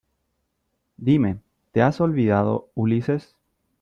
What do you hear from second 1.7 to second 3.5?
te has olvidado, Ulises?